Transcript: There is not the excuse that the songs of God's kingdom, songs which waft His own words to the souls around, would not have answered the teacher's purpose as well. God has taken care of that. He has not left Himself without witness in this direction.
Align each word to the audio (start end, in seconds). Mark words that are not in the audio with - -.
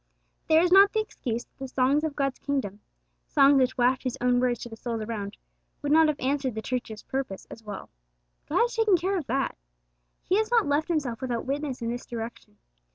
There 0.49 0.63
is 0.63 0.71
not 0.71 0.91
the 0.93 0.99
excuse 0.99 1.45
that 1.45 1.59
the 1.59 1.67
songs 1.67 2.03
of 2.03 2.15
God's 2.15 2.39
kingdom, 2.39 2.79
songs 3.27 3.59
which 3.59 3.77
waft 3.77 4.01
His 4.01 4.17
own 4.19 4.39
words 4.39 4.57
to 4.63 4.69
the 4.69 4.75
souls 4.75 5.03
around, 5.03 5.37
would 5.83 5.91
not 5.91 6.07
have 6.07 6.19
answered 6.19 6.55
the 6.55 6.61
teacher's 6.63 7.03
purpose 7.03 7.45
as 7.51 7.61
well. 7.63 7.87
God 8.49 8.61
has 8.61 8.75
taken 8.75 8.97
care 8.97 9.19
of 9.19 9.27
that. 9.27 9.55
He 10.23 10.37
has 10.39 10.49
not 10.49 10.65
left 10.65 10.87
Himself 10.87 11.21
without 11.21 11.45
witness 11.45 11.83
in 11.83 11.91
this 11.91 12.07
direction. 12.07 12.57